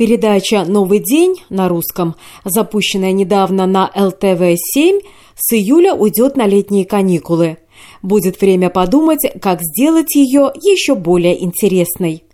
[0.00, 5.02] Передача «Новый день» на русском, запущенная недавно на ЛТВ-7,
[5.36, 7.58] с июля уйдет на летние каникулы.
[8.00, 12.24] Будет время подумать, как сделать ее еще более интересной.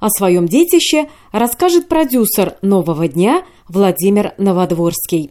[0.00, 5.30] О своем детище расскажет продюсер «Нового дня» Владимир Новодворский.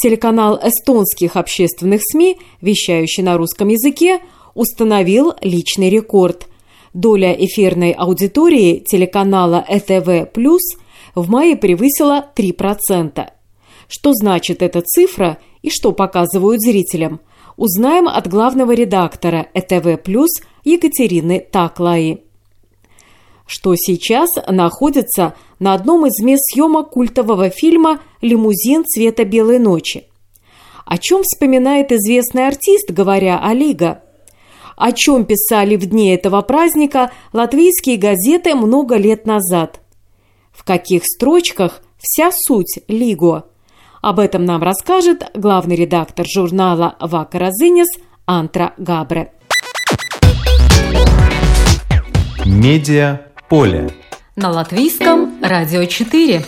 [0.00, 4.20] Телеканал эстонских общественных СМИ, вещающий на русском языке,
[4.54, 6.46] установил личный рекорд.
[6.96, 10.30] Доля эфирной аудитории телеканала ЭТВ+,
[11.14, 13.28] в мае превысила 3%.
[13.86, 17.20] Что значит эта цифра и что показывают зрителям?
[17.58, 20.00] Узнаем от главного редактора ЭТВ+,
[20.64, 22.22] Екатерины Таклаи
[23.48, 30.08] что сейчас находится на одном из мест съемок культового фильма «Лимузин цвета белой ночи».
[30.84, 34.02] О чем вспоминает известный артист, говоря о Лига?
[34.76, 39.80] О чем писали в дни этого праздника латвийские газеты много лет назад?
[40.52, 43.46] В каких строчках вся суть Лиго?
[44.02, 47.50] Об этом нам расскажет главный редактор журнала «Вака
[48.26, 49.32] Антра Габре.
[52.44, 53.90] Медиа поле.
[54.36, 56.44] На латвийском радио 4.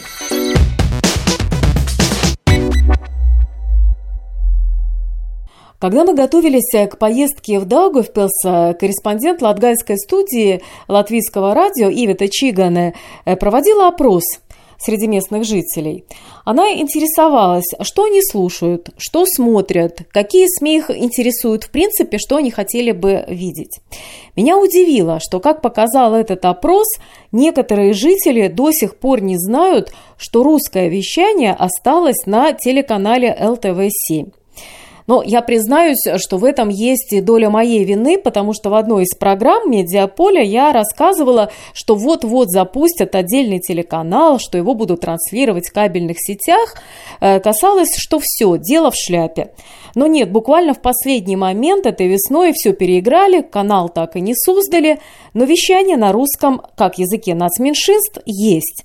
[5.79, 12.95] Когда мы готовились к поездке в Даугавпилс, корреспондент латгальской студии латвийского радио Ивета Чигане
[13.39, 14.25] проводила опрос–
[14.79, 16.05] среди местных жителей.
[16.45, 22.51] Она интересовалась, что они слушают, что смотрят, какие СМИ их интересуют в принципе, что они
[22.51, 23.81] хотели бы видеть.
[24.37, 26.87] Меня удивило, что, как показал этот опрос,
[27.33, 34.33] некоторые жители до сих пор не знают, что русское вещание осталось на телеканале ЛТВ-7.
[35.09, 39.05] Но я признаюсь, что в этом есть и доля моей вины, потому что в одной
[39.05, 45.73] из программ «Медиаполя» я рассказывала, что вот-вот запустят отдельный телеканал, что его будут транслировать в
[45.73, 46.75] кабельных сетях.
[47.21, 49.53] Э, касалось, что все, дело в шляпе.
[49.95, 55.01] Но нет, буквально в последний момент этой весной все переиграли, канал так и не создали,
[55.33, 58.85] но вещание на русском, как языке нацменьшинств, есть.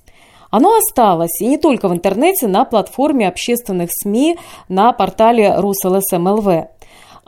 [0.56, 4.38] Оно осталось, и не только в интернете, на платформе общественных СМИ
[4.68, 6.46] на портале РусЛСМЛВ.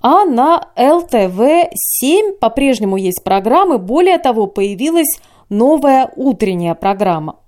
[0.00, 7.41] А на ЛТВ-7 по-прежнему есть программы, более того, появилась новая утренняя программа.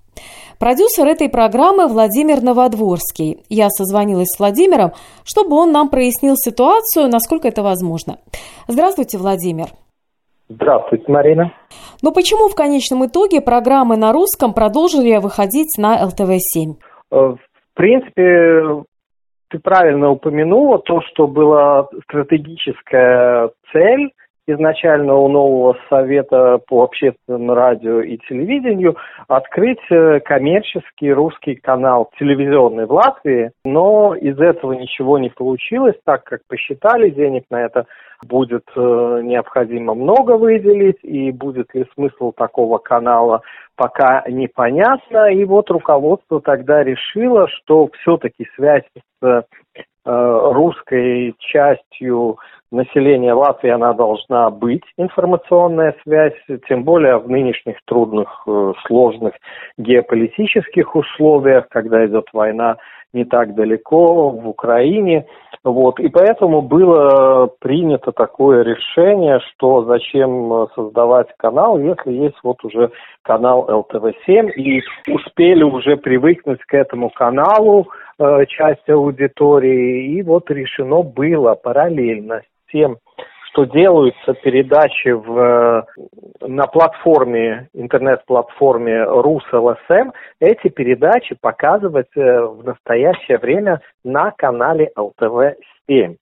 [0.57, 3.45] Продюсер этой программы Владимир Новодворский.
[3.47, 4.91] Я созвонилась с Владимиром,
[5.23, 8.19] чтобы он нам прояснил ситуацию, насколько это возможно.
[8.67, 9.69] Здравствуйте, Владимир.
[10.49, 11.53] Здравствуйте, Марина.
[12.01, 16.73] Но почему в конечном итоге программы на русском продолжили выходить на ЛТВ-7?
[17.11, 17.39] Э, в
[17.75, 18.83] принципе,
[19.49, 24.11] ты правильно упомянула то, что была стратегическая цель
[24.47, 32.87] изначально у нового совета по общественному радио и телевидению открыть э, коммерческий русский канал телевизионный
[32.87, 37.85] в Латвии, но из этого ничего не получилось, так как посчитали денег на это
[38.25, 43.41] будет э, необходимо много выделить, и будет ли смысл такого канала
[43.75, 45.31] пока непонятно.
[45.31, 48.83] И вот руководство тогда решило, что все-таки связь
[49.21, 49.41] с э,
[50.05, 52.37] русской частью
[52.71, 56.35] населения Латвии она должна быть, информационная связь,
[56.67, 59.33] тем более в нынешних трудных, э, сложных
[59.77, 62.77] геополитических условиях, когда идет война
[63.13, 65.25] не так далеко, в Украине.
[65.63, 65.99] Вот.
[65.99, 72.91] И поэтому было принято такое решение, что зачем создавать канал, если есть вот уже
[73.23, 77.87] канал ЛТВ-7, и успели уже привыкнуть к этому каналу,
[78.19, 82.97] э, часть аудитории, и вот решено было параллельно с тем,
[83.59, 85.85] что делаются передачи в,
[86.41, 96.15] на платформе, интернет-платформе РусЛСМ, эти передачи показывать э, в настоящее время на канале ЛТВ-7.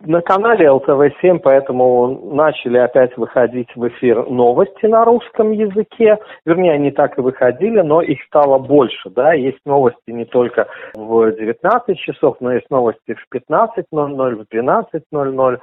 [0.00, 6.18] На канале ЛТВ-7 поэтому начали опять выходить в эфир новости на русском языке.
[6.44, 9.10] Вернее, они так и выходили, но их стало больше.
[9.10, 9.32] Да?
[9.32, 15.58] Есть новости не только в 19 часов, но есть новости в 15.00, в 12.00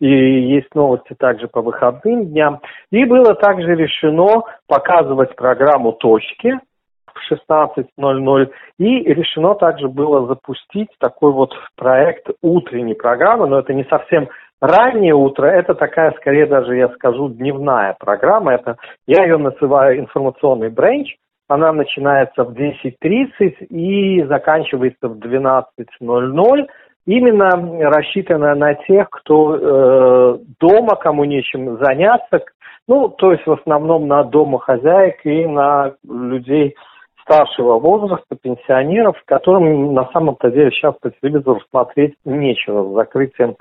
[0.00, 2.60] и есть новости также по выходным дням.
[2.90, 6.60] И было также решено показывать программу «Точки» в
[7.16, 8.50] в 16.00.
[8.78, 14.28] И решено также было запустить такой вот проект утренней программы, но это не совсем
[14.60, 18.54] раннее утро, это такая, скорее даже, я скажу, дневная программа.
[18.54, 18.76] Это,
[19.06, 21.16] я ее называю информационный бренч.
[21.48, 26.66] Она начинается в 10.30 и заканчивается в 12.00
[27.06, 27.50] именно
[27.90, 32.44] рассчитана на тех, кто э, дома, кому нечем заняться,
[32.88, 36.76] ну, то есть в основном на домохозяек и на людей
[37.22, 43.56] старшего возраста, пенсионеров, которым на самом-то деле сейчас по телевизору смотреть нечего с закрытием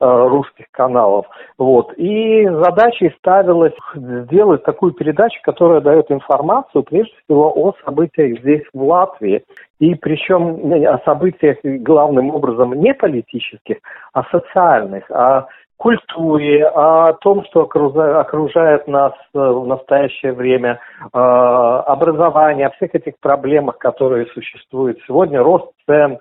[0.00, 1.26] русских каналов.
[1.58, 1.92] Вот.
[1.96, 8.82] И задачей ставилось сделать такую передачу, которая дает информацию прежде всего о событиях здесь, в
[8.82, 9.44] Латвии.
[9.78, 13.78] И причем о событиях главным образом не политических,
[14.12, 15.46] а социальных, о
[15.80, 23.18] культуре, о том, что окружает нас э, в настоящее время, э, образование, о всех этих
[23.18, 26.18] проблемах, которые существуют сегодня, рост цен,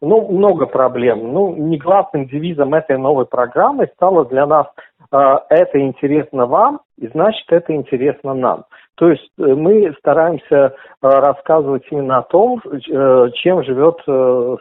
[0.00, 1.32] ну, много проблем.
[1.32, 4.66] Ну, негласным девизом этой новой программы стало для нас
[5.10, 5.16] э,
[5.50, 8.64] «это интересно вам», и значит, это интересно нам.
[8.96, 13.96] То есть мы стараемся рассказывать именно о том, чем живет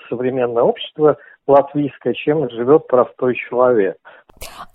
[0.09, 1.17] современное общество
[1.47, 3.97] латвийское, чем живет простой человек.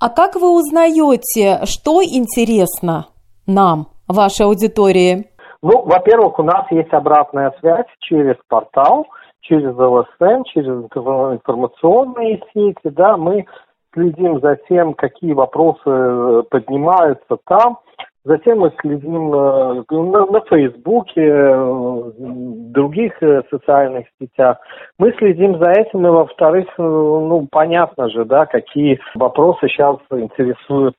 [0.00, 3.06] А как вы узнаете, что интересно
[3.46, 5.28] нам, вашей аудитории?
[5.62, 9.06] Ну, во-первых, у нас есть обратная связь через портал,
[9.48, 13.46] через ЛСМ, через информационные сети, да, мы
[13.94, 17.78] следим за тем, какие вопросы э, поднимаются там,
[18.24, 23.12] Затем мы следим э, на, на Фейсбуке, э, других
[23.50, 24.58] социальных сетях.
[24.98, 30.96] Мы следим за этим, и во-вторых, ну, понятно же, да, какие вопросы сейчас интересуют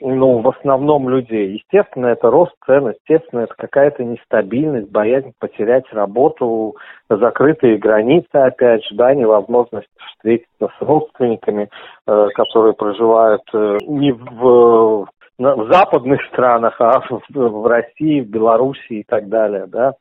[0.00, 1.54] ну, в основном людей.
[1.54, 6.76] Естественно, это рост цен, естественно, это какая-то нестабильность, боязнь потерять работу,
[7.08, 11.68] закрытые границы, опять же, да, невозможность встретиться с родственниками,
[12.06, 15.06] э, которые проживают э, не в
[15.38, 19.92] в западных странах, а в, в России, в Беларуси и так далее, да.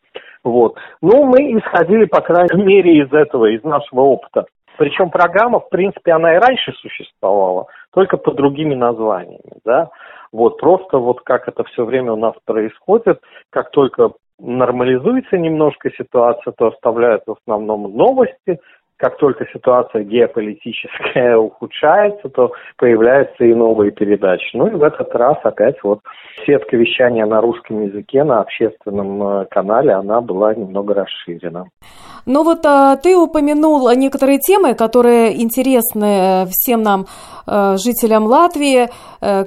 [0.43, 0.77] Вот.
[1.01, 4.45] Ну, мы исходили, по крайней мере, из этого, из нашего опыта.
[4.77, 9.89] Причем программа, в принципе, она и раньше существовала, только под другими названиями, да.
[10.31, 16.51] Вот, просто вот как это все время у нас происходит, как только нормализуется немножко ситуация,
[16.57, 18.59] то оставляют в основном новости,
[18.97, 24.55] как только ситуация геополитическая ухудшается, то появляются и новые передачи.
[24.55, 25.99] Ну и в этот раз опять вот
[26.45, 31.65] сетка вещания на русском языке на общественном э, канале, она была немного расширена.
[32.25, 37.05] Ну вот а, ты упомянул некоторые темы, которые интересны э, всем нам,
[37.47, 38.89] э, жителям Латвии.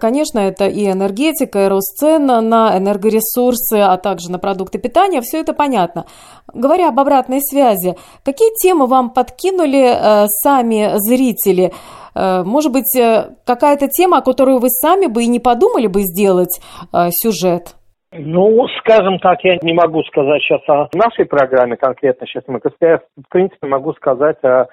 [0.00, 5.20] Конечно, это и энергетика, и рост цен на энергоресурсы, а также на продукты питания.
[5.20, 6.04] Все это понятно.
[6.52, 11.72] Говоря об обратной связи, какие темы вам подкинули э, сами зрители?
[12.14, 16.00] Э, может быть, э, какая-то тема, о которой вы сами бы и не подумали бы
[16.00, 16.60] сделать
[16.92, 17.74] э, сюжет?
[18.12, 22.26] Ну, скажем так, я не могу сказать сейчас о нашей программе конкретно.
[22.26, 22.44] Сейчас
[22.80, 24.66] я, в принципе, могу сказать о,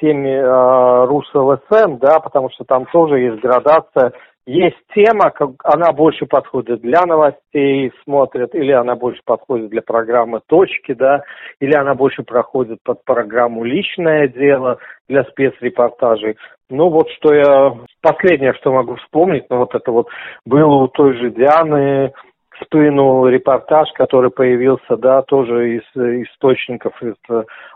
[0.00, 4.12] теме РУС-ЛСМ, да, потому что там тоже есть градация
[4.46, 5.32] есть тема,
[5.64, 11.22] она больше подходит для новостей, смотрят, или она больше подходит для программы «Точки», да,
[11.60, 16.36] или она больше проходит под программу «Личное дело» для спецрепортажей.
[16.70, 20.08] Ну вот что я, последнее, что могу вспомнить, ну вот это вот
[20.44, 22.12] было у той же Дианы
[22.62, 27.14] спину репортаж, который появился, да, тоже из источников из,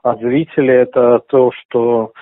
[0.03, 2.13] от зрителей, это то, что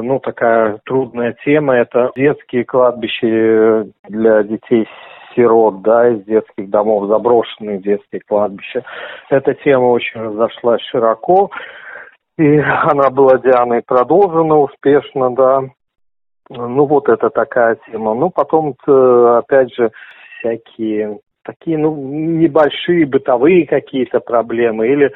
[0.00, 1.76] ну, такая трудная тема.
[1.76, 4.86] Это детские кладбища для детей
[5.34, 8.84] сирот, да, из детских домов, заброшенные детские кладбища.
[9.30, 11.50] Эта тема очень разошлась широко,
[12.38, 15.62] и она была Дианой продолжена успешно, да.
[16.48, 18.14] Ну, вот это такая тема.
[18.14, 19.90] Ну, потом, э, опять же,
[20.38, 24.88] всякие такие, ну, небольшие бытовые какие-то проблемы.
[24.88, 25.12] Или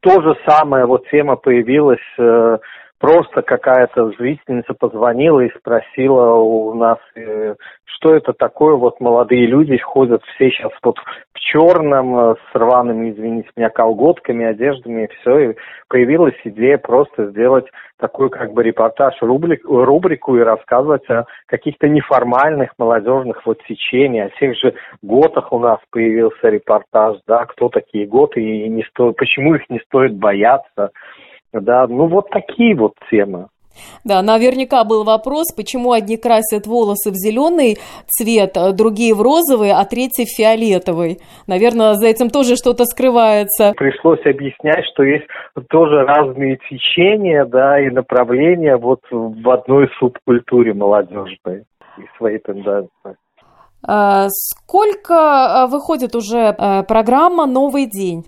[0.00, 2.58] то же самое, вот тема появилась э,
[2.98, 9.76] просто какая-то зрительница позвонила и спросила у нас, э, что это такое, вот молодые люди
[9.78, 10.98] ходят все сейчас вот
[11.32, 15.56] в черном, э, с рваными, извините меня, колготками, одеждами и все, и
[15.88, 17.66] появилась идея просто сделать
[17.98, 24.38] такой как бы репортаж, рубрик, рубрику и рассказывать о каких-то неформальных молодежных вот течениях, о
[24.38, 29.12] тех же готах у нас появился репортаж, да, кто такие готы и не сто...
[29.12, 30.90] почему их не стоит бояться,
[31.52, 33.48] да, ну вот такие вот темы.
[34.04, 37.78] Да, наверняка был вопрос, почему одни красят волосы в зеленый
[38.08, 41.18] цвет, а другие в розовый, а третий в фиолетовый.
[41.46, 43.72] Наверное, за этим тоже что-то скрывается.
[43.76, 45.26] Пришлось объяснять, что есть
[45.68, 51.64] тоже разные течения, да, и направления вот в одной субкультуре молодежной
[51.98, 53.16] и свои тенденции.
[53.86, 58.24] А, сколько а, выходит уже а, программа «Новый день»?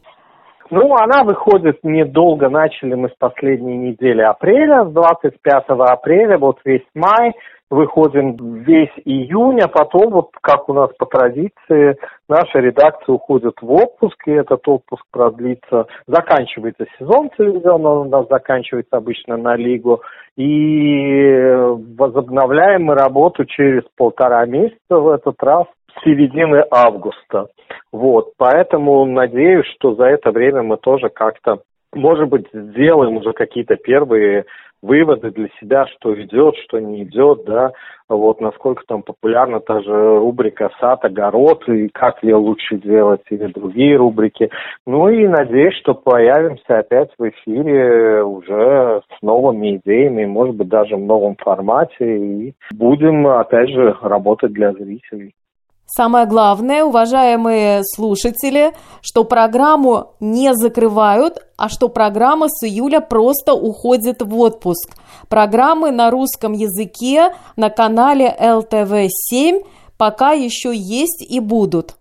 [0.71, 6.87] Ну, она выходит недолго, начали мы с последней недели апреля, с 25 апреля, вот весь
[6.95, 7.33] май,
[7.71, 11.97] выходим весь июнь, а потом, вот как у нас по традиции,
[12.29, 18.27] наша редакция уходит в отпуск, и этот отпуск продлится, заканчивается сезон телевизионный, он у нас
[18.29, 20.03] заканчивается обычно на лигу,
[20.37, 21.47] и
[21.97, 25.67] возобновляем мы работу через полтора месяца в этот раз,
[26.05, 27.47] середины августа.
[27.93, 31.61] Вот, поэтому надеюсь, что за это время мы тоже как-то,
[31.95, 34.45] может быть, сделаем уже какие-то первые
[34.83, 37.73] выводы для себя, что идет, что не идет, да,
[38.09, 43.47] вот насколько там популярна та же рубрика «Сад, огород» и как ее лучше делать, или
[43.47, 44.51] другие рубрики.
[44.87, 50.97] Ну и надеюсь, что появимся опять в эфире уже с новыми идеями, может быть, даже
[50.97, 55.35] в новом формате, и будем, опять же, работать для зрителей.
[55.93, 58.71] Самое главное, уважаемые слушатели,
[59.03, 64.95] что программу не закрывают, а что программа с июля просто уходит в отпуск.
[65.29, 69.65] Программы на русском языке на канале ЛТВ-7
[69.99, 71.97] пока еще есть и будут.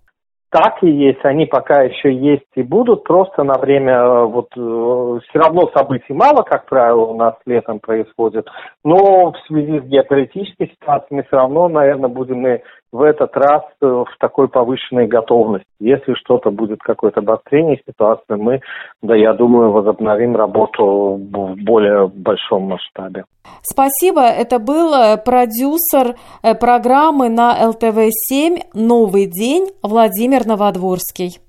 [0.52, 5.20] Так и есть, они пока еще есть и будут, просто на время, э, вот э,
[5.30, 8.48] все равно событий мало, как правило, у нас летом происходит,
[8.84, 13.64] но в связи с геополитической ситуацией мы все равно, наверное, будем и в этот раз
[13.82, 15.68] э, в такой повышенной готовности.
[15.80, 18.62] Если что-то будет, какое-то обострение ситуации, мы,
[19.02, 23.26] да, я думаю, возобновим работу в более большом масштабе.
[23.62, 24.22] Спасибо.
[24.22, 31.40] Это был э, продюсер э, программы на ЛТВ-7 «Новый день» Владимир Новодворский.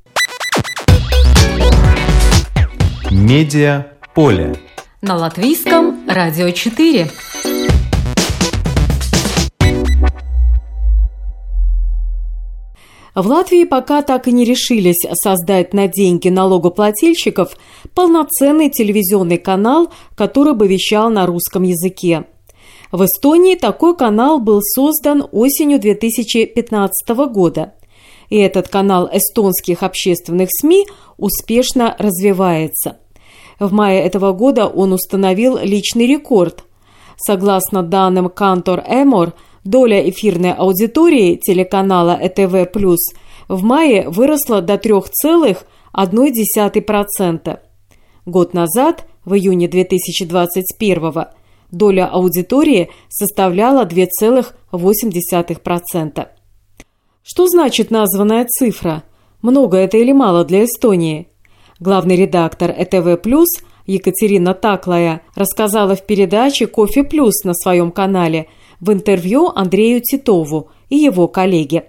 [3.11, 4.55] Медиа поле.
[5.03, 7.07] На латвийском радио 4.
[13.15, 17.57] В Латвии пока так и не решились создать на деньги налогоплательщиков
[17.95, 22.25] полноценный телевизионный канал, который бы вещал на русском языке.
[22.93, 27.75] В Эстонии такой канал был создан осенью 2015 года.
[28.29, 30.87] И этот канал эстонских общественных СМИ
[31.17, 32.99] успешно развивается.
[33.59, 36.65] В мае этого года он установил личный рекорд.
[37.17, 42.69] Согласно данным Кантор Эмор– Доля эфирной аудитории телеканала ЭТВ+,
[43.49, 47.59] в мае выросла до 3,1%.
[48.25, 51.13] Год назад, в июне 2021
[51.71, 56.29] доля аудитории составляла 2,8%.
[57.23, 59.03] Что значит названная цифра?
[59.43, 61.29] Много это или мало для Эстонии?
[61.81, 63.19] Главный редактор ЭТВ+,
[63.87, 68.47] Екатерина Таклая, рассказала в передаче «Кофе плюс» на своем канале–
[68.81, 71.85] в интервью Андрею Титову и его коллеге.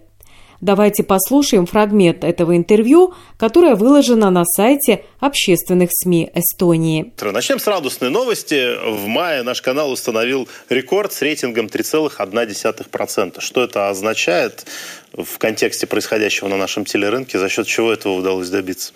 [0.62, 7.12] Давайте послушаем фрагмент этого интервью, которое выложено на сайте общественных СМИ Эстонии.
[7.20, 8.78] Начнем с радостной новости.
[8.88, 13.42] В мае наш канал установил рекорд с рейтингом 3,1%.
[13.42, 14.68] Что это означает
[15.14, 17.40] в контексте происходящего на нашем телерынке?
[17.40, 18.94] За счет чего этого удалось добиться?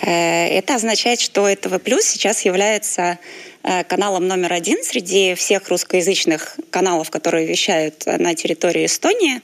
[0.00, 3.18] Э, это означает, что ТВ Плюс сейчас является
[3.62, 9.42] каналом номер один среди всех русскоязычных каналов, которые вещают на территории Эстонии.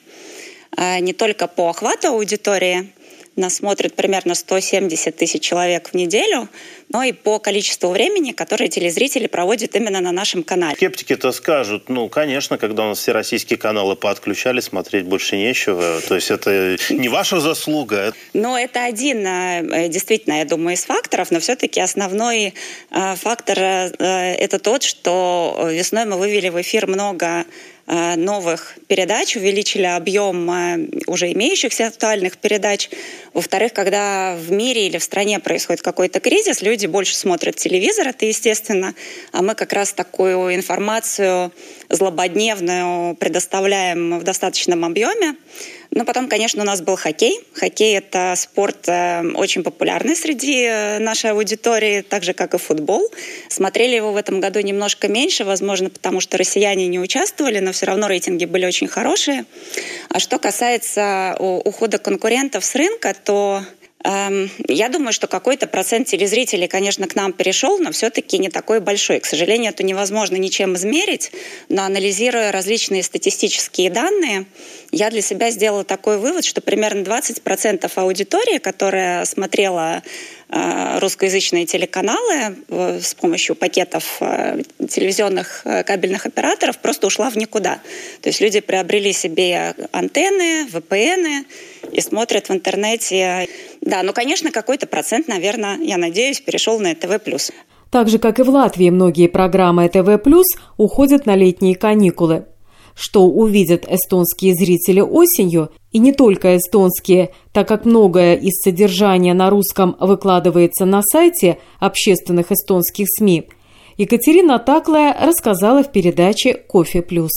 [0.76, 2.92] Э, не только по охвату аудитории,
[3.36, 6.48] нас смотрит примерно 170 тысяч человек в неделю,
[6.88, 10.76] но и по количеству времени, которое телезрители проводят именно на нашем канале.
[10.76, 16.00] Скептики-то скажут, ну, конечно, когда у нас все российские каналы подключали, смотреть больше нечего.
[16.06, 18.14] То есть это не ваша заслуга.
[18.32, 22.54] Ну, это один, э, действительно, я думаю, из факторов, но все-таки основной
[22.90, 27.44] э, фактор э, это тот, что весной мы вывели в эфир много Э,
[27.86, 32.90] новых передач, увеличили объем э, уже имеющихся актуальных передач.
[33.32, 38.26] Во-вторых, когда в мире или в стране происходит какой-то кризис, люди больше смотрят телевизор, это
[38.26, 38.94] естественно,
[39.32, 41.52] а мы как раз такую информацию
[41.88, 45.36] злободневную предоставляем в достаточном объеме.
[45.90, 47.40] Но потом, конечно, у нас был хоккей.
[47.54, 53.10] Хоккей– это спорт э, очень популярный среди э, нашей аудитории, так же, как и футбол.
[53.48, 57.86] Смотрели его в этом году немножко меньше, возможно, потому что россияне не участвовали, но все
[57.86, 59.44] равно рейтинги были очень хорошие.
[60.08, 63.62] А что касается ухода конкурентов с рынка, то
[64.04, 69.20] я думаю, что какой-то процент телезрителей, конечно, к нам перешел, но все-таки не такой большой.
[69.20, 71.32] К сожалению, это невозможно ничем измерить,
[71.68, 74.46] но анализируя различные статистические данные,
[74.92, 80.02] я для себя сделала такой вывод, что примерно 20% аудитории, которая смотрела
[80.48, 87.80] э, русскоязычные телеканалы э, с помощью пакетов э, телевизионных кабельных операторов, просто ушла в никуда.
[88.22, 91.44] То есть люди приобрели себе антенны, VPN
[91.92, 93.48] и смотрят в интернете.
[93.80, 97.20] Да, ну, конечно, какой-то процент, наверное, я надеюсь, перешел на ТВ+.
[97.90, 100.18] Так же, как и в Латвии, многие программы ТВ+,
[100.76, 102.46] уходят на летние каникулы.
[102.94, 109.50] Что увидят эстонские зрители осенью, и не только эстонские, так как многое из содержания на
[109.50, 113.48] русском выкладывается на сайте общественных эстонских СМИ,
[113.98, 117.32] Екатерина Таклая рассказала в передаче «Кофе плюс».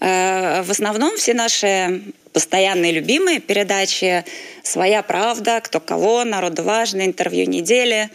[0.00, 2.02] Э, в основном все наши
[2.32, 4.24] постоянные любимые передачи.
[4.62, 8.10] «Своя правда», «Кто кого», «Народу важно», «Интервью недели»,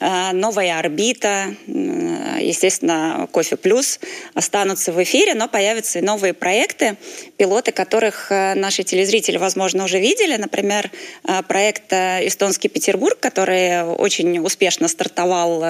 [0.00, 4.00] новая орбита, естественно, Кофе Плюс
[4.34, 6.96] останутся в эфире, но появятся и новые проекты,
[7.36, 10.36] пилоты которых э, наши телезрители, возможно, уже видели.
[10.36, 10.90] Например,
[11.24, 15.64] э, проект «Эстонский Петербург», который очень успешно стартовал,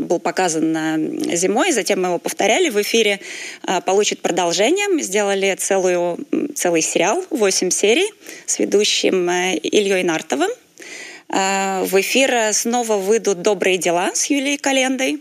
[0.00, 0.74] был показан
[1.34, 3.20] зимой, затем мы его повторяли в эфире,
[3.84, 4.88] получит продолжение.
[4.88, 6.18] Мы сделали целую,
[6.54, 8.10] целый сериал, 8 серий
[8.46, 10.50] с ведущим Ильей Нартовым.
[11.32, 15.20] Э, в эфир снова выйдут «Добрые дела» с Юлией Календой.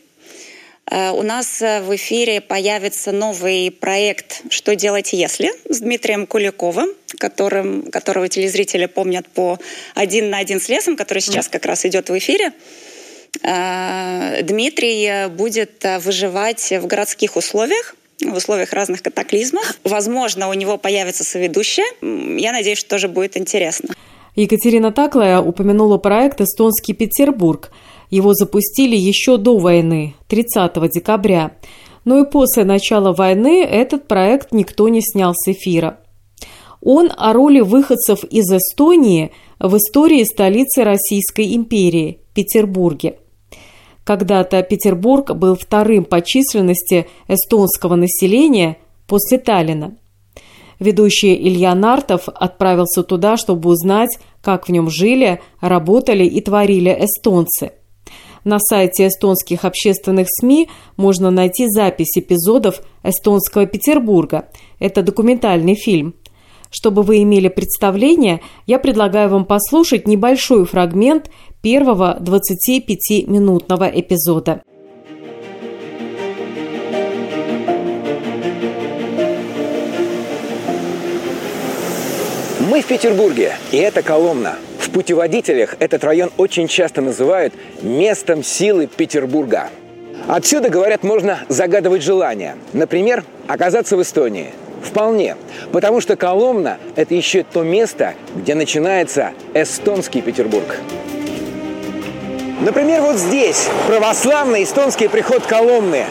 [0.89, 6.89] Э, у нас э, в эфире появится новый проект «Что делать, если» с Дмитрием Куликовым,
[7.17, 9.57] которым, которого телезрители помнят по
[9.95, 12.51] «Один на один с лесом», который сейчас как раз идет в эфире.
[13.41, 19.79] Дмитрий будет выживать в городских условиях, в условиях разных катаклизмов.
[19.85, 21.87] Возможно, у него появится соведущая.
[22.01, 23.95] Я надеюсь, что тоже будет интересно.
[24.35, 27.71] Екатерина Таклая упомянула проект «Эстонский Петербург».
[28.09, 31.51] Его запустили еще до войны, 30 декабря.
[32.03, 35.99] Но и после начала войны этот проект никто не снял с эфира.
[36.81, 43.17] Он о роли выходцев из Эстонии в истории столицы Российской империи– Петербурге.
[44.03, 49.95] Когда-то Петербург был вторым по численности эстонского населения после Таллина.
[50.81, 57.73] Ведущий Илья Нартов отправился туда, чтобы узнать, как в нем жили, работали и творили эстонцы.
[58.43, 64.47] На сайте эстонских общественных СМИ можно найти запись эпизодов «Эстонского Петербурга».
[64.79, 66.15] Это документальный фильм.
[66.71, 71.29] Чтобы вы имели представление, я предлагаю вам послушать небольшой фрагмент
[71.61, 74.63] первого 25-минутного эпизода.
[82.71, 84.55] Мы в Петербурге, и это Коломна.
[84.79, 89.67] В путеводителях этот район очень часто называют местом силы Петербурга.
[90.29, 92.55] Отсюда, говорят, можно загадывать желания.
[92.71, 94.53] Например, оказаться в Эстонии.
[94.81, 95.35] Вполне.
[95.73, 100.77] Потому что Коломна– это еще то место, где начинается эстонский Петербург.
[102.61, 106.05] Например, вот здесь православный эстонский приход Коломны.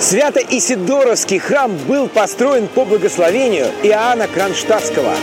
[0.00, 5.14] Свято-Исидоровский храм был построен по благословению Иоанна Кронштадтского.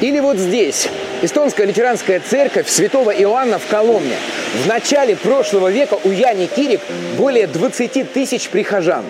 [0.00, 0.88] Или вот здесь,
[1.22, 4.14] эстонская лютеранская церковь святого Иоанна в Коломне.
[4.62, 6.80] В начале прошлого века у Яни Кирик
[7.16, 9.04] более 20 тысяч прихожан.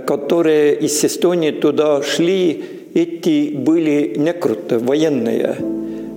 [0.00, 5.56] Которые из Эстонии туда шли, эти были некруты, военные,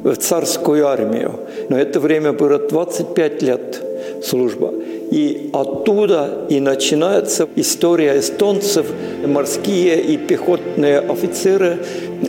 [0.04, 1.32] в царскую армию.
[1.70, 3.84] Но это время было 25 лет
[4.24, 4.74] служба.
[5.12, 8.86] И оттуда и начинается история эстонцев.
[9.26, 11.80] Морские и пехотные офицеры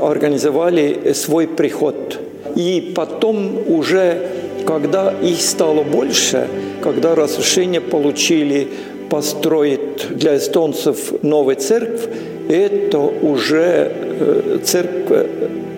[0.01, 2.19] организовали свой приход.
[2.57, 4.29] И потом уже,
[4.67, 6.49] когда их стало больше,
[6.83, 8.69] когда разрешение получили
[9.13, 12.01] построить для эстонцев новую церковь,
[12.49, 15.27] это уже э, церковь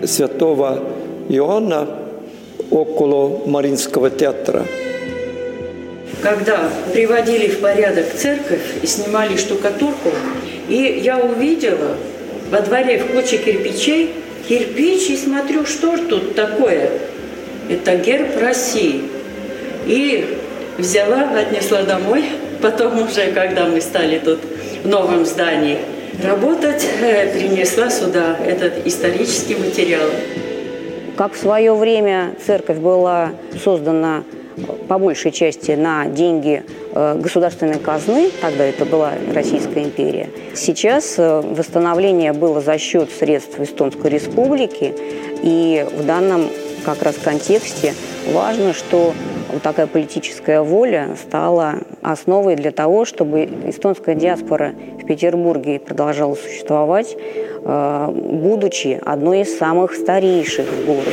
[0.05, 0.81] святого
[1.27, 1.85] Иоанна
[2.71, 4.65] около Маринского театра.
[6.21, 10.11] Когда приводили в порядок церковь и снимали штукатурку,
[10.69, 11.97] и я увидела
[12.49, 14.11] во дворе в куче кирпичей
[14.47, 16.89] кирпич и смотрю, что тут такое.
[17.69, 19.01] это герб России.
[19.87, 20.25] И
[20.77, 22.23] взяла, отнесла домой.
[22.65, 24.39] Потом уже, когда мы стали тут
[24.83, 25.77] в новом здании
[26.23, 30.09] работать, э, принесла сюда этот исторический материал.
[31.15, 34.23] Как в свое время церковь была создана
[34.87, 36.63] по большей части на деньги
[36.95, 40.31] э, государственной казны, тогда это была Российская империя.
[40.55, 44.91] Сейчас э, восстановление было за счет средств Эстонской республики,
[45.43, 46.49] и в данном
[46.83, 47.93] как раз контексте
[48.33, 49.13] важно, что
[49.51, 57.15] вот такая политическая воля стала основой для того, чтобы эстонская диаспора в Петербурге продолжала существовать,
[57.15, 61.11] э, будучи одной из самых старейших в городе.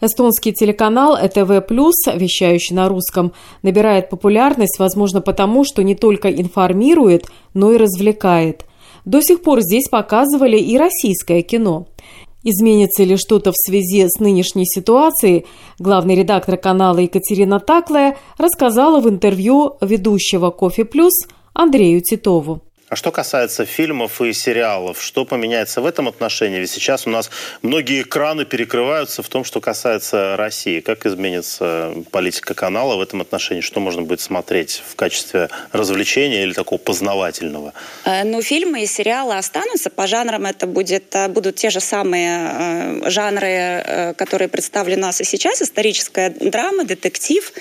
[0.00, 1.68] Эстонский телеканал ЭТВ+,
[2.16, 8.64] вещающий на русском, набирает популярность, возможно, потому, что не только информирует, но и развлекает.
[9.04, 11.86] До сих пор здесь показывали и российское кино.
[12.42, 15.46] Изменится ли что-то в связи с нынешней ситуацией,
[15.78, 21.12] главный редактор канала Екатерина Таклая рассказала в интервью ведущего «Кофе Плюс»
[21.52, 22.62] Андрею Титову.
[22.90, 26.58] А что касается фильмов и сериалов, что поменяется в этом отношении?
[26.58, 27.30] Ведь сейчас у нас
[27.62, 30.80] многие экраны перекрываются в том, что касается России.
[30.80, 33.60] Как изменится политика канала в этом отношении?
[33.60, 37.74] Что можно будет смотреть в качестве развлечения или такого познавательного?
[38.04, 39.88] Э, ну, фильмы и сериалы останутся.
[39.88, 42.50] По жанрам это будет, э, будут те же самые
[43.04, 45.62] э, жанры, которые представлены у нас и сейчас.
[45.62, 47.52] Историческая драма, детектив.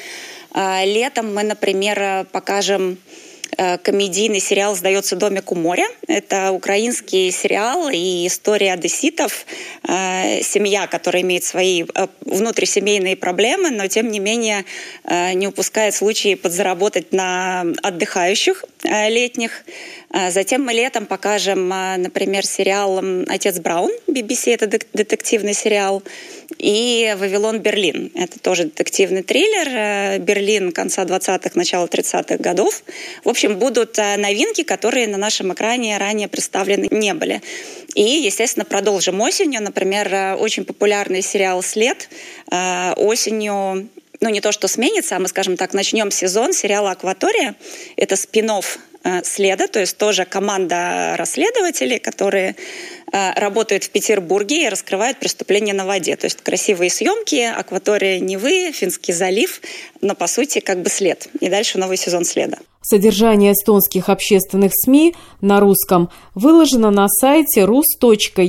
[0.55, 2.97] Летом мы, например, покажем
[3.83, 5.85] комедийный сериал «Сдается домик у моря».
[6.07, 9.45] Это украинский сериал и история одесситов.
[9.87, 14.65] Э, семья, которая имеет свои э, внутрисемейные проблемы, но тем не менее
[15.33, 19.63] не упускает случаи подзаработать на отдыхающих летних.
[20.29, 26.03] Затем мы летом покажем, например, сериал «Отец Браун» BBC, это детективный сериал
[26.57, 28.11] и «Вавилон Берлин».
[28.15, 29.67] Это тоже детективный триллер.
[29.67, 32.83] Э, Берлин конца 20-х, начала 30-х годов.
[33.23, 37.41] В общем, будут э, новинки, которые на нашем экране ранее представлены не были.
[37.95, 39.61] И, естественно, продолжим осенью.
[39.61, 42.09] Например, э, очень популярный сериал «След».
[42.95, 43.89] Осенью
[44.21, 47.55] ну, не то, что сменится, а мы, скажем так, начнем сезон сериала «Акватория».
[47.95, 48.49] Это спин
[49.23, 52.55] следа, то есть тоже команда расследователей, которые
[53.11, 56.15] э, работают в Петербурге и раскрывают преступления на воде.
[56.15, 59.61] То есть красивые съемки, акватория Невы, Финский залив,
[60.01, 61.27] но по сути как бы след.
[61.39, 62.57] И дальше новый сезон следа.
[62.81, 68.39] Содержание эстонских общественных СМИ на русском выложено на сайте rus.err.ee.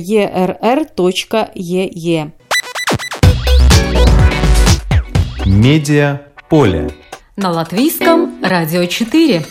[5.45, 6.89] Медиа поле.
[7.35, 9.43] На латвийском радио 4.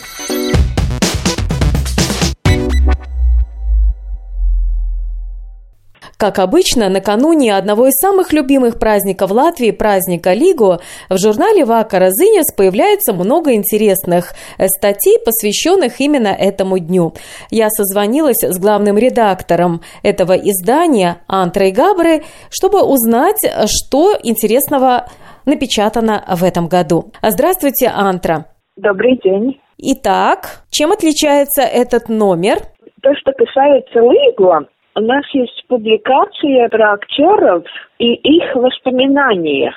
[6.21, 10.77] Как обычно, накануне одного из самых любимых праздников Латвии, праздника Лиго,
[11.09, 17.13] в журнале Вакара Зинес появляется много интересных э, статей, посвященных именно этому дню.
[17.49, 25.07] Я созвонилась с главным редактором этого издания Антрой Габры, чтобы узнать, что интересного
[25.47, 27.05] напечатано в этом году.
[27.23, 28.45] Здравствуйте, Антра.
[28.75, 29.59] Добрый день.
[29.79, 32.59] Итак, чем отличается этот номер?
[33.01, 37.63] То, что касается Лиго, у нас есть публикация про актеров
[37.99, 39.73] и их воспоминания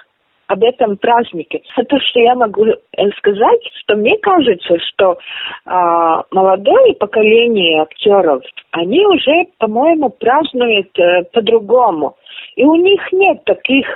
[0.47, 1.63] об этом празднике.
[1.89, 2.77] То, что я могу э,
[3.19, 12.17] сказать, что мне кажется, что э, молодое поколение актеров, они уже, по-моему, празднуют э, по-другому.
[12.57, 13.87] И у них нет таких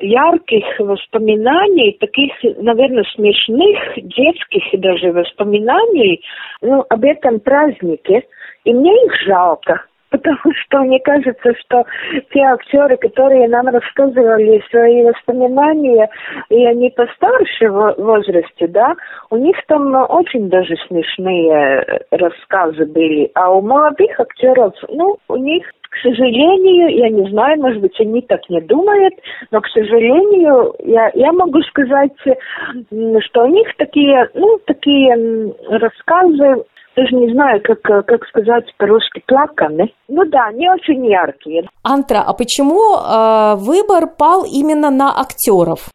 [0.00, 6.22] ярких воспоминаний, таких, наверное, смешных детских даже воспоминаний
[6.60, 8.24] ну, об этом празднике.
[8.64, 11.84] И мне их жалко потому что мне кажется, что
[12.32, 16.08] те актеры, которые нам рассказывали свои воспоминания,
[16.48, 18.94] и они постарше в возрасте, да,
[19.30, 25.64] у них там очень даже смешные рассказы были, а у молодых актеров, ну, у них
[25.90, 29.12] к сожалению, я не знаю, может быть, они так не думают,
[29.50, 36.64] но, к сожалению, я, я могу сказать, что у них такие, ну, такие рассказы
[36.96, 39.92] даже не знаю, как, э, как сказать по-русски, плаканы.
[40.08, 41.68] Ну да, не очень яркие.
[41.82, 45.90] Антра, а почему э, выбор пал именно на актеров?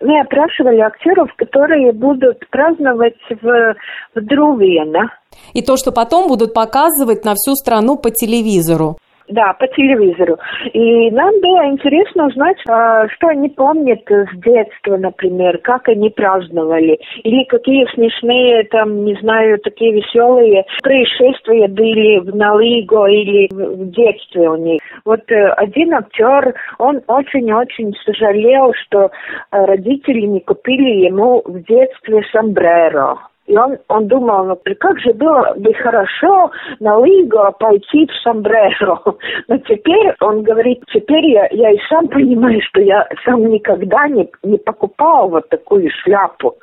[0.00, 3.74] Мы опрашивали актеров, которые будут праздновать в,
[4.14, 5.12] в Друвена.
[5.54, 8.96] И то, что потом будут показывать на всю страну по телевизору.
[9.28, 10.38] Да, по телевизору.
[10.72, 16.98] И нам было интересно узнать, а, что они помнят с детства, например, как они праздновали,
[17.22, 24.48] или какие смешные, там, не знаю, такие веселые происшествия были в Налиго или в детстве
[24.48, 24.80] у них.
[25.04, 29.10] Вот э, один актер, он очень-очень сожалел, что
[29.50, 33.18] э, родители не купили ему в детстве сомбреро.
[33.46, 39.00] И он, он думал, ну как же было бы хорошо на Лиго пойти в сомбреро.
[39.48, 44.30] Но теперь он говорит, теперь я, я и сам понимаю, что я сам никогда не,
[44.42, 46.56] не покупал вот такую шляпу,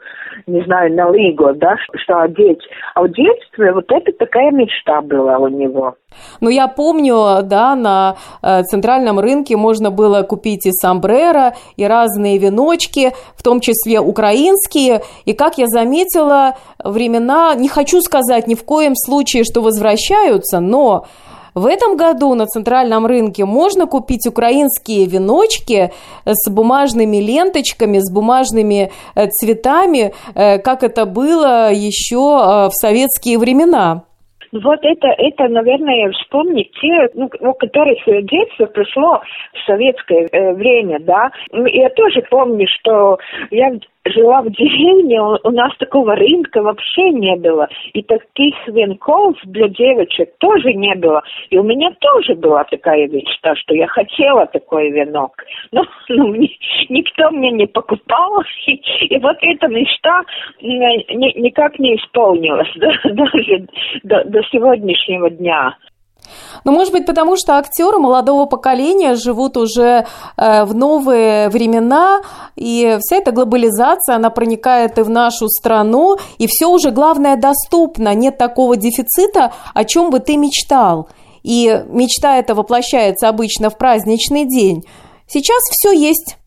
[0.47, 2.67] не знаю, на Лиго, да, что одеть.
[2.95, 5.95] А в детстве вот это такая мечта была у него.
[6.41, 12.37] Ну, я помню, да, на э, центральном рынке можно было купить и сомбреро, и разные
[12.37, 15.01] веночки, в том числе украинские.
[15.25, 21.05] И, как я заметила, времена, не хочу сказать ни в коем случае, что возвращаются, но
[21.55, 25.91] в этом году на центральном рынке можно купить украинские веночки
[26.25, 34.03] с бумажными ленточками, с бумажными э, цветами, э, как это было еще в советские времена.
[34.51, 39.21] Вот это, это, наверное, вспомнить те, ну, у которых детство пришло
[39.53, 41.31] в советское э, время, да.
[41.51, 43.17] Я тоже помню, что
[43.51, 43.71] я
[44.11, 47.67] жила в деревне, у нас такого рынка вообще не было.
[47.93, 51.23] И таких венков для девочек тоже не было.
[51.49, 55.43] И у меня тоже была такая мечта, что я хотела такой венок.
[55.71, 56.33] Но ну,
[56.89, 58.43] никто мне не покупал.
[58.65, 58.73] И,
[59.05, 60.21] и вот эта мечта
[60.61, 63.67] ни, никак не исполнилась да, даже
[64.03, 65.75] до, до сегодняшнего дня.
[66.63, 70.05] Ну, может быть, потому что актеры молодого поколения живут уже
[70.37, 72.21] э, в новые времена,
[72.55, 78.13] и вся эта глобализация, она проникает и в нашу страну, и все уже, главное, доступно,
[78.13, 81.09] нет такого дефицита, о чем бы ты мечтал.
[81.43, 84.83] И мечта эта воплощается обычно в праздничный день.
[85.27, 86.37] Сейчас все есть.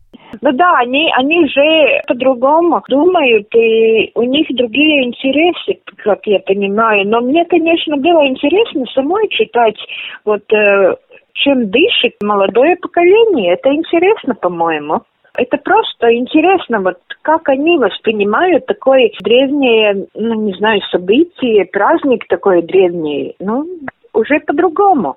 [0.41, 7.07] Ну да, они, они же по-другому думают, и у них другие интересы, как я понимаю.
[7.07, 9.77] Но мне, конечно, было интересно самой читать,
[10.25, 10.95] вот э,
[11.33, 13.53] чем дышит молодое поколение.
[13.53, 15.01] Это интересно, по-моему.
[15.35, 22.61] Это просто интересно, вот как они воспринимают такое древнее, ну, не знаю, событие, праздник такой
[22.61, 23.35] древний.
[23.39, 23.65] Ну,
[24.13, 25.15] уже по-другому.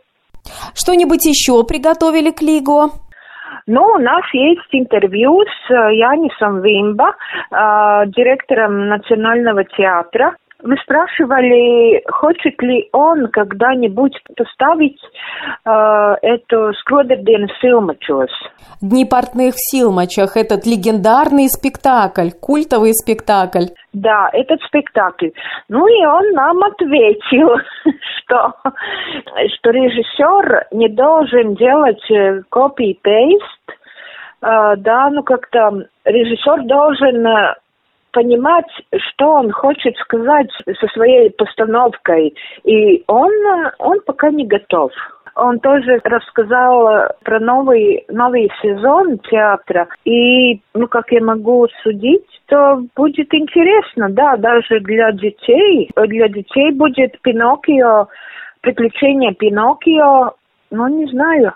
[0.74, 2.92] Что-нибудь еще приготовили к Лигу?
[3.66, 7.14] Ну, у нас есть интервью с э, Янисом Вимба,
[7.50, 10.37] э, директором Национального театра.
[10.62, 14.99] Мы спрашивали, хочет ли он когда-нибудь поставить
[15.64, 18.31] э, эту «Скродердienas Силмачос».
[18.81, 23.66] «Дни портных в Силмачах»– этот легендарный спектакль, культовый спектакль.
[23.92, 25.29] Да, этот спектакль.
[25.69, 27.57] Ну и он нам ответил,
[28.19, 28.55] что,
[29.57, 32.03] что режиссер не должен делать
[32.49, 37.55] копий-пейст, э, да, ну как-то режиссер должен э,
[38.16, 38.64] понимать,
[38.96, 40.48] что он хочет сказать
[40.81, 43.31] со своей постановкой, и он,
[43.79, 44.90] он пока не готов.
[45.35, 49.87] Он тоже рассказал про новый, новый сезон театра.
[50.07, 55.90] И, ну, как я могу судить, то будет интересно, да, даже для детей.
[55.94, 58.07] Для детей будет Пиноккио,
[58.62, 60.33] приключения Пиноккио,
[60.70, 61.52] ну, не знаю.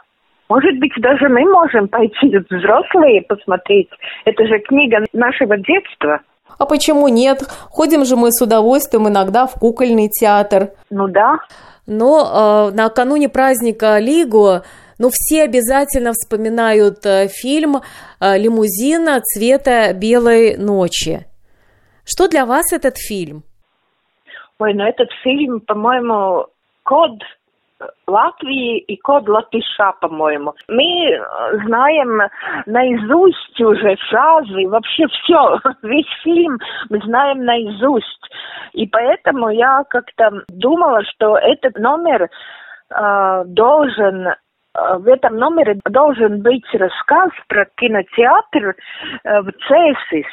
[0.50, 3.88] Может быть, даже мы можем пойти взрослые посмотреть.
[4.26, 6.20] Это же книга нашего детства.
[6.60, 7.40] А почему нет?
[7.70, 10.72] Ходим же мы с удовольствием иногда в кукольный театр.
[10.90, 11.38] Ну да.
[11.86, 14.60] Но э, накануне праздника Лигу
[14.98, 17.76] ну, все обязательно вспоминают э, фильм
[18.20, 21.24] э, «Лимузина цвета белой ночи».
[22.04, 23.42] Что для вас этот фильм?
[24.58, 26.44] Ой, ну этот фильм, по-моему,
[26.82, 27.12] код
[28.06, 30.54] Латвии и код латыша, по-моему.
[30.68, 32.28] Мы э, знаем
[32.66, 36.58] наизусть уже фразы, вообще все, весь фильм
[36.90, 38.30] мы знаем наизусть.
[38.72, 42.28] И поэтому я как-то думала, что этот номер
[42.90, 44.34] э, должен э,
[44.74, 48.76] в этом номере должен быть рассказ про кинотеатр
[49.24, 50.30] э, в Цесис.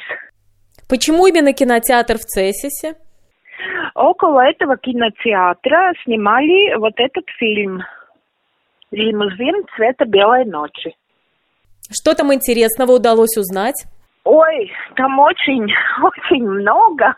[0.89, 2.95] Почему именно кинотеатр в Цесисе?
[3.97, 7.81] Около этого кинотеатра снимали вот этот фильм
[8.91, 10.95] «Лимузин цвета белой ночи».
[11.89, 13.87] Что там интересного удалось узнать?
[14.23, 15.65] Ой, там очень,
[16.03, 17.15] очень много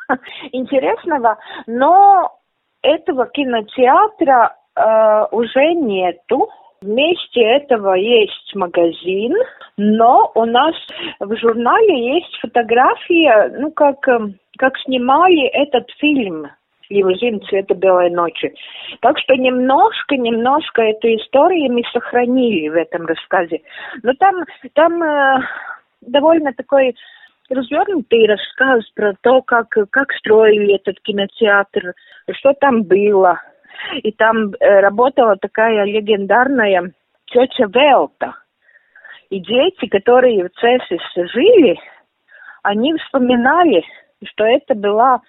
[0.53, 1.37] интересного,
[1.67, 2.33] но
[2.81, 6.47] этого кинотеатра э, уже нету.
[6.79, 9.35] Вместе этого есть магазин,
[9.75, 10.75] но у нас
[11.19, 16.47] в журнале есть фотография, ну как, эм, как снимали этот фильм.
[16.89, 18.53] Лимузин цвета белой ночи.
[19.01, 23.61] Так что немножко, немножко эту историю мы сохранили в этом рассказе.
[24.03, 25.39] Но там, там э,
[26.01, 26.95] довольно такой
[27.49, 31.93] развернутый рассказ про то, как, как строили этот кинотеатр,
[32.33, 33.41] что там было.
[34.03, 36.91] И там э, работала такая легендарная
[37.27, 38.35] тетя Велта.
[39.29, 41.79] И дети, которые в Цесисе жили,
[42.63, 43.83] они вспоминали,
[44.25, 45.21] что это была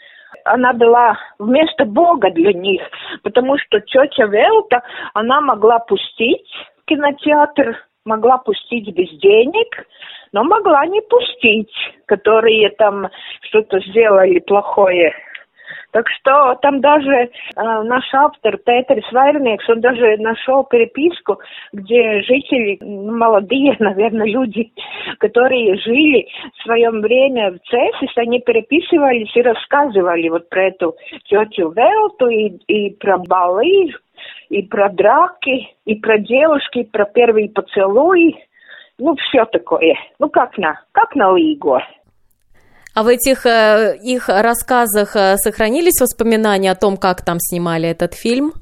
[0.45, 2.83] она была вместо Бога для них,
[3.23, 4.83] потому что тетя Велта,
[5.15, 6.49] она могла пустить
[6.87, 9.87] кинотеатр, могла пустить без денег,
[10.33, 11.73] но могла не пустить,
[12.07, 13.09] которые там
[13.43, 15.13] что-то сделали плохое
[15.93, 21.39] так что там даже э, наш автор Петер Свайрникс, он даже нашел переписку,
[21.73, 24.73] где жители, молодые, наверное, люди,
[25.19, 31.71] которые жили в своем время в Цесис, они переписывались и рассказывали вот про эту тетю
[31.71, 33.93] Велту и, и про балы,
[34.49, 38.37] и про драки, и про девушки, и про первый поцелуй.
[38.99, 39.97] Ну, все такое.
[40.19, 41.79] Ну, как на, как на Лигу.
[43.01, 48.13] А в этих э, их рассказах э, сохранились воспоминания о том, как там снимали этот
[48.13, 48.53] фильм?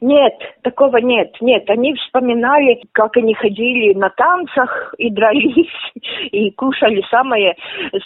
[0.00, 1.68] Нет, такого нет, нет.
[1.68, 5.92] Они вспоминали, как они ходили на танцах и дрались,
[6.32, 7.54] и кушали самое,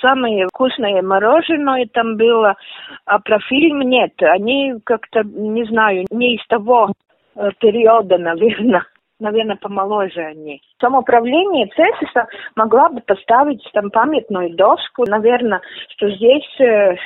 [0.00, 2.56] самое вкусное мороженое там было.
[3.04, 4.10] А про фильм нет.
[4.22, 6.90] Они как-то, не знаю, не из того
[7.36, 8.82] э, периода, наверное
[9.20, 10.60] наверное, помоложе они.
[10.80, 16.96] Самоуправление Цесиса могла бы поставить там памятную доску, наверное, что здесь э,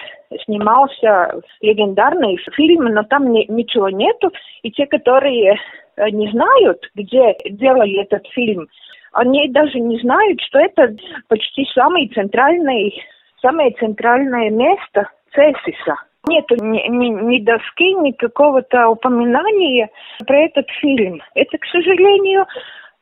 [0.45, 4.31] снимался легендарный фильм, но там не, ничего нету.
[4.63, 5.59] И те, которые
[5.97, 8.69] э, не знают, где делали этот фильм,
[9.13, 10.95] они даже не знают, что это
[11.29, 13.03] почти самый центральный,
[13.41, 15.97] самое центральное место Цесиса.
[16.29, 19.89] Нету ни, ни, ни доски, ни какого-то упоминания
[20.27, 21.21] про этот фильм.
[21.35, 22.47] Это, к сожалению,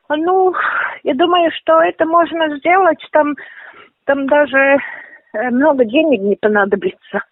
[0.09, 0.53] ну,
[1.03, 3.35] я думаю, что это можно сделать, там,
[4.05, 7.23] там даже э, много денег не понадобится.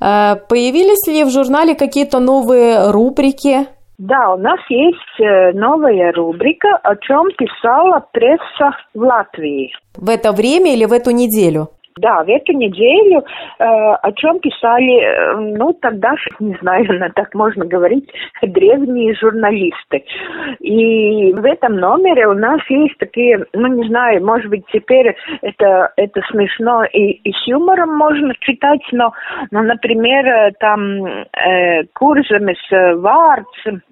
[0.00, 3.66] А появились ли в журнале какие-то новые рубрики?
[3.98, 9.72] Да, у нас есть э, новая рубрика, о чем писала пресса в Латвии.
[9.96, 11.68] В это время или в эту неделю?
[11.98, 13.24] Да, в эту неделю
[13.58, 18.08] э, о чем писали, э, ну, тогда, не знаю, так можно говорить,
[18.42, 20.04] древние журналисты.
[20.60, 25.92] И в этом номере у нас есть такие, ну, не знаю, может быть, теперь это,
[25.96, 29.12] это смешно и, и с юмором можно читать, но,
[29.50, 32.58] но например, э, там э, Курзамес
[33.00, 33.82] Варц,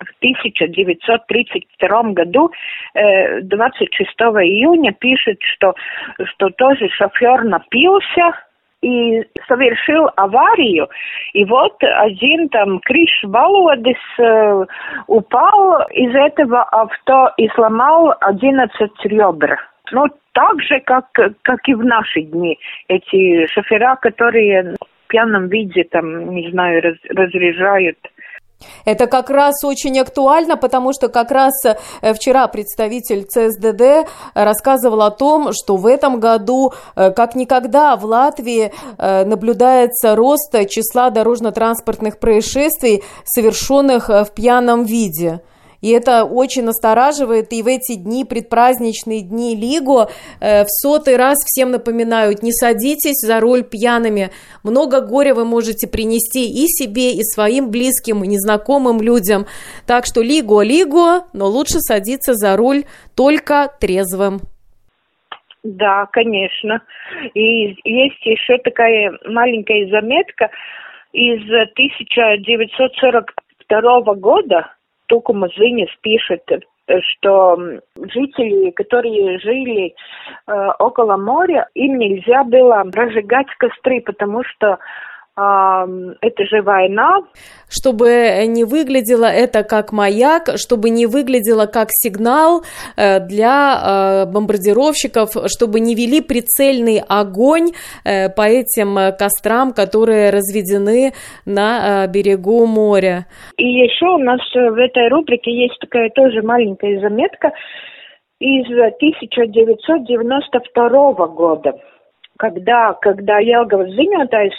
[0.00, 2.50] в 1932 году,
[2.94, 5.74] 26 э, июня, пишет, что,
[6.24, 8.32] что тоже шофер напился
[8.80, 10.88] и совершил аварию.
[11.32, 14.66] И вот один там Криш Балуадис э,
[15.08, 19.58] упал из этого авто и сломал 11 ребер.
[19.90, 21.06] Ну, так же, как,
[21.42, 22.58] как и в наши дни.
[22.86, 27.98] Эти шофера, которые в пьяном виде, там, не знаю, раз, разряжают
[28.84, 35.10] это как раз очень актуально, потому что как раз э, вчера представитель ЦСДД рассказывал о
[35.10, 42.18] том, что в этом году э, как никогда в Латвии э, наблюдается рост числа дорожно-транспортных
[42.18, 45.40] происшествий, совершенных в пьяном виде.
[45.80, 47.52] И это очень настораживает.
[47.52, 50.08] И в эти дни, предпраздничные дни Лигу,
[50.40, 54.30] э, в сотый раз всем напоминают, не садитесь за руль пьяными.
[54.64, 59.46] Много горя вы можете принести и себе, и своим близким, и незнакомым людям.
[59.86, 64.40] Так что Лигу, Лигу, но лучше садиться за руль только трезвым.
[65.62, 66.82] Да, конечно.
[67.34, 70.50] И есть еще такая маленькая заметка
[71.12, 74.72] из 1942 года,
[75.08, 76.42] Тукума Зынис пишет,
[77.00, 77.58] что
[77.96, 79.94] жители, которые жили
[80.46, 84.78] э, около моря, им нельзя было разжигать костры, потому что
[86.20, 87.20] это же война.
[87.68, 92.62] Чтобы не выглядело это как маяк, чтобы не выглядело как сигнал
[92.96, 97.72] э, для э, бомбардировщиков, чтобы не вели прицельный огонь
[98.04, 101.12] э, по этим кострам, которые разведены
[101.44, 103.26] на берегу моря.
[103.58, 107.52] И еще у нас в этой рубрике есть такая тоже маленькая заметка
[108.40, 111.72] из 1992 года
[112.38, 114.58] когда, когда Елгавas ziņotājs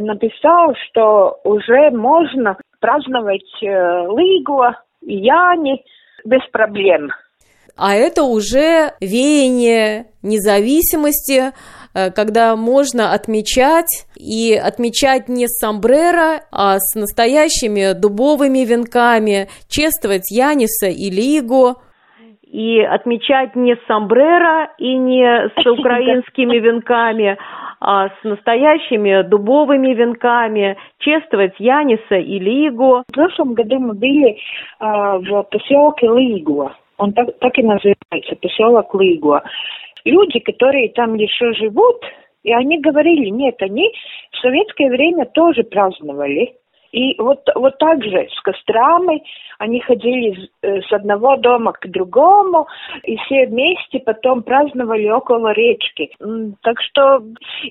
[0.00, 5.82] написал, что уже можно праздновать Лиго и Яни
[6.24, 7.10] без проблем.
[7.76, 11.52] А это уже веяние независимости,
[11.94, 20.30] э, когда можно отмечать и отмечать не с сомбреро, а с настоящими дубовыми венками, чествовать
[20.30, 21.82] Яниса и Лигу,
[22.54, 27.36] и отмечать не с сомбреро и не с украинскими венками,
[27.80, 33.02] а с настоящими дубовыми венками, чествовать Яниса и Лигу.
[33.08, 34.38] В прошлом году мы были
[34.78, 36.76] а, в поселке Лигуа.
[36.96, 39.42] Он так, так и называется, поселок Лигуа.
[40.04, 42.04] Люди, которые там еще живут,
[42.44, 43.90] и они говорили, нет, они
[44.30, 46.54] в советское время тоже праздновали.
[46.94, 49.24] И вот, вот так же с кострами
[49.58, 52.68] они ходили э, с одного дома к другому,
[53.02, 56.14] и все вместе потом праздновали около речки.
[56.62, 57.20] Так что,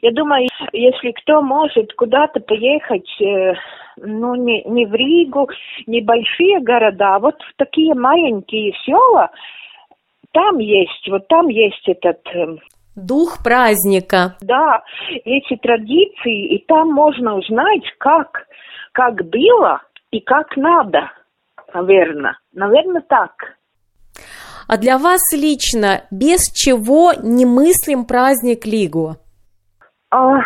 [0.01, 3.53] я думаю, если кто может куда-то поехать, э,
[3.95, 5.49] ну, не, не в Ригу,
[5.87, 9.29] не большие города, а вот в такие маленькие села,
[10.33, 12.59] там есть, вот там есть этот эм,
[12.95, 14.35] Дух праздника.
[14.41, 14.83] Да,
[15.25, 18.45] эти традиции, и там можно узнать, как
[18.93, 19.81] как было
[20.11, 21.11] и как надо,
[21.73, 22.37] наверное.
[22.53, 23.31] Наверное, так.
[24.67, 29.17] А для вас лично без чего не мыслим праздник Лигу?
[30.11, 30.37] А,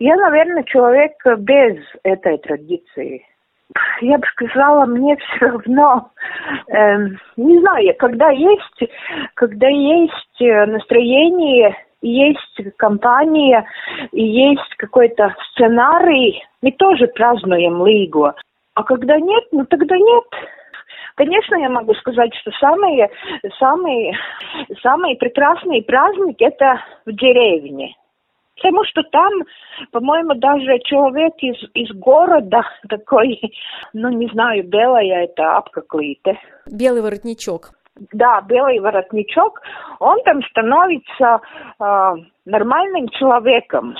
[0.00, 3.24] я, наверное, человек без этой традиции.
[4.00, 6.10] Я бы сказала, мне все равно,
[6.68, 6.98] э,
[7.36, 8.90] не знаю, когда есть,
[9.34, 13.66] когда есть настроение есть компания,
[14.12, 18.32] есть какой-то сценарий, мы тоже празднуем Лигу.
[18.74, 20.24] А когда нет, ну тогда нет.
[21.16, 23.10] Конечно, я могу сказать, что самые,
[23.58, 24.16] самые,
[24.82, 27.96] самые прекрасные праздники это в деревне.
[28.60, 29.32] Потому что там,
[29.92, 33.40] по-моему, даже человек из, из города такой,
[33.92, 36.38] ну, не знаю, белая это апка-клите.
[36.66, 37.72] Белый воротничок
[38.12, 39.60] да, белый воротничок,
[39.98, 41.40] он там становится
[41.80, 43.96] э, нормальным человеком.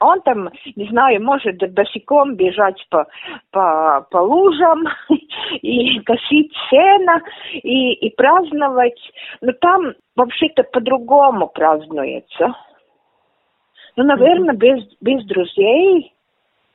[0.00, 3.06] Он там, не знаю, может босиком бежать по,
[3.50, 4.84] по, по лужам
[5.62, 7.22] и косить сено
[7.52, 9.00] и, и праздновать.
[9.40, 12.54] Но там вообще-то по-другому празднуется.
[13.96, 16.12] Ну, наверное, без, без друзей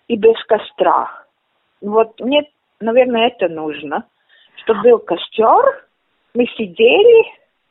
[0.07, 1.25] и без костра.
[1.81, 2.43] Вот мне,
[2.79, 4.05] наверное, это нужно.
[4.63, 5.87] Чтобы был костер,
[6.33, 7.25] мы сидели,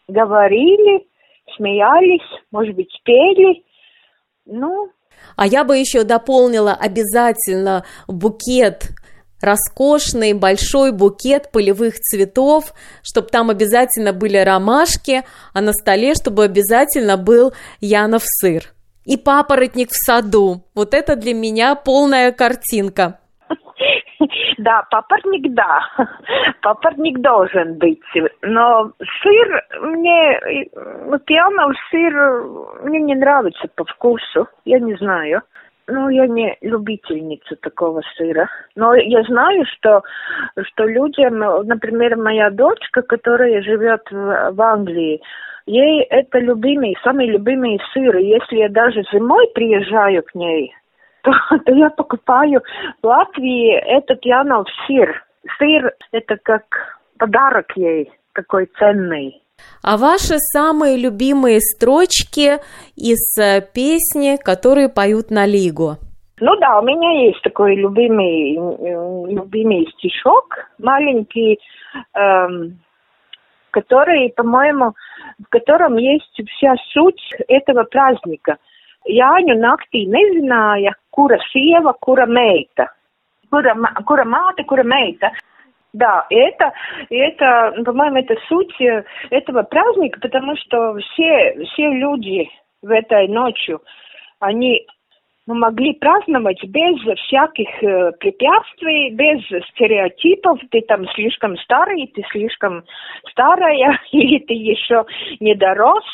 [0.07, 1.07] говорили,
[1.57, 3.65] смеялись, может быть, пели.
[4.47, 4.91] Ну.
[5.37, 8.91] А я бы еще дополнила обязательно букет
[9.41, 15.23] роскошный большой букет полевых цветов, чтобы там обязательно были ромашки,
[15.53, 18.75] а на столе, чтобы обязательно был янов сыр.
[19.09, 20.65] И папоротник в саду.
[20.75, 23.19] Вот это для меня полная картинка.
[24.59, 25.81] Да, папоротник, да.
[26.63, 28.03] Папоротник должен быть.
[28.43, 28.91] Но
[29.23, 30.41] сыр мне,
[31.07, 34.49] ну, пьяный сыр мне не нравится по вкусу.
[34.65, 35.43] Я не знаю.
[35.87, 38.49] Ну, я не любительница такого сыра.
[38.75, 40.03] Но я знаю, что,
[40.61, 45.23] что людям, например, моя дочка, которая живет в, в Англии,
[45.69, 48.16] ей это любимый, самый любимый сыр.
[48.16, 50.75] И если я даже зимой приезжаю к ней,
[51.23, 51.33] то,
[51.64, 52.62] то я покупаю
[53.03, 55.23] в Латвии этот Янов сыр.
[55.59, 56.64] Сыр– это как
[57.19, 59.43] подарок ей, такой ценный.
[59.83, 62.59] А ваши самые любимые строчки
[62.97, 65.97] из э, песни, которые поют на Лигу?
[66.41, 68.55] Ну да, у меня есть такой любимый,
[69.33, 71.59] любимый стишок, маленький,
[72.14, 72.79] эм,
[73.81, 74.95] который, по-моему,
[75.39, 78.57] в котором есть вся суть этого праздника–
[79.09, 82.91] Jāņu naktī nezināja, kura sieva, kura meita.
[83.51, 83.74] Кура,
[84.05, 85.33] кура мата, кура мейта.
[85.95, 86.72] Да, это,
[87.09, 92.51] это, по-моему, это суть э, этого праздника, потому что все, все люди
[92.83, 93.81] в этой ночью,
[94.39, 94.87] они
[95.49, 99.41] мы могли праздновать без всяких э, препятствий, без
[99.71, 100.59] стереотипов.
[100.71, 102.85] Ты там слишком старый, ты слишком
[103.31, 105.07] старая, или ты еще
[105.41, 106.05] не дорос.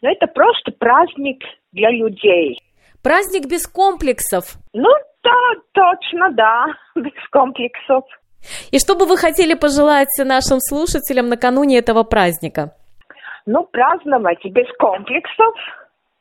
[0.00, 2.58] Но это просто праздник для людей.
[3.02, 4.56] Праздник без комплексов.
[4.72, 4.88] Ну,
[5.22, 6.66] да, точно, да,
[6.96, 8.04] без комплексов.
[8.72, 12.72] И что бы вы хотели пожелать нашим слушателям накануне этого праздника?
[13.44, 15.54] Ну, праздновать без комплексов,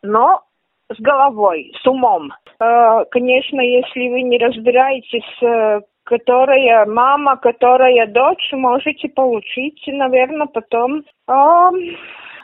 [0.02, 0.42] но
[0.90, 2.32] с головой, с умом.
[2.60, 11.04] Э, конечно, если вы не разбираетесь, э, которая мама, которая дочь, можете получить, наверное, потом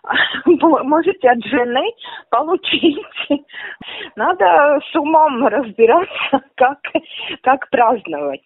[0.46, 1.86] можете от жены
[2.30, 3.06] получить.
[4.16, 6.80] Надо с умом разбираться, как,
[7.42, 8.42] как праздновать.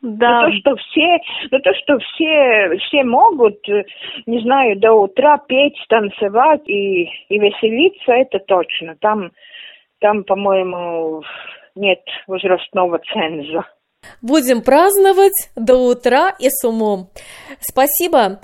[0.00, 0.42] Да.
[0.42, 1.18] Но то, что все,
[1.50, 3.58] но то, что все, все могут,
[4.26, 8.96] не знаю, до утра петь, танцевать и, и веселиться, это точно.
[9.00, 9.32] Там,
[10.00, 11.22] там, по-моему,
[11.74, 13.64] нет возрастного ценза.
[14.22, 17.08] Будем праздновать до утра и с умом.
[17.60, 18.40] Спасибо.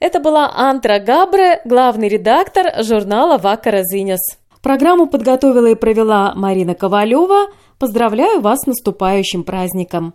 [0.00, 4.40] Это была Антра Габре, главный редактор журнала «Вака Зинес».
[4.60, 7.52] Программу подготовила и провела Марина Ковалева.
[7.78, 10.14] Поздравляю вас с наступающим праздником.